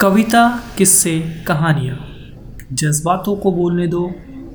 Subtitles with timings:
[0.00, 1.96] कविता किस्से कहानियाँ।
[2.72, 4.08] जज्बातों को बोलने दो,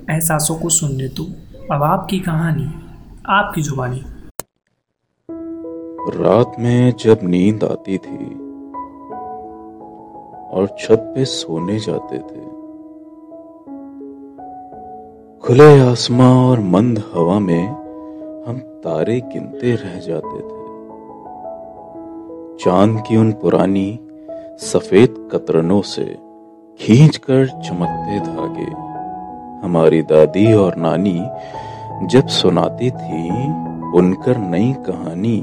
[0.10, 1.24] एहसासों को सुनने दो।
[1.76, 2.68] अब आपकी कहानी,
[3.30, 4.02] आपकी जुबानी।
[6.18, 8.18] रात में जब नींद आती थी
[10.50, 12.46] और छत पे सोने जाते थे,
[15.40, 17.68] खुले आसमां और मंद हवा में
[18.48, 20.62] हम तारे गिनते रह जाते थे।
[22.64, 24.00] चाँद की उन पुरानी
[24.62, 26.04] सफ़ेद कतरनों से
[26.80, 28.72] खींचकर चमकते धागे।
[29.66, 31.22] हमारी दादी और नानी
[32.08, 33.30] जब सुनाती थी
[33.92, 35.40] बुनकर नई कहानी,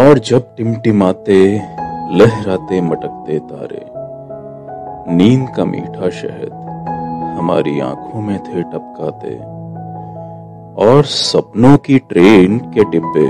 [0.00, 1.56] और जब टिमटिमाते,
[2.10, 3.84] लहराते मटकते तारे।
[5.14, 6.52] नींद का मीठा शहद
[7.38, 9.34] हमारी आँखों में थे टपकाते,
[10.84, 13.28] और सपनों की ट्रेन के डिब्बे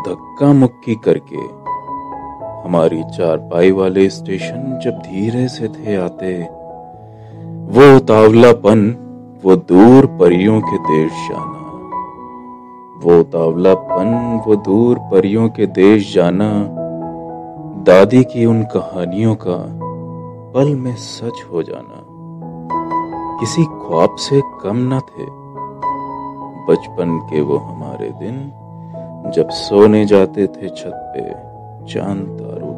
[0.00, 1.59] धक्का मुक्की करके
[2.64, 6.42] हमारी चारपाई वाले स्टेशन जब धीरे से थे आते,
[7.60, 9.06] वो तावलापन,
[9.44, 11.60] वो दूर परियों के देश जाना।
[13.04, 16.66] वो तावलापन, वो दूर परियों के देश जाना,
[17.82, 19.66] दादी की उन कहानियों का
[20.54, 22.06] पल में सच हो जाना।
[23.40, 25.40] किसी ख्वाब से कम न थे।
[26.72, 28.52] बचपन के वो हमारे दिन,
[29.30, 31.49] जब सोने जाते थे छत पे।
[31.90, 32.69] Can Daru